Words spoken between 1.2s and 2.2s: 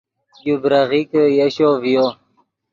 یشو ڤیو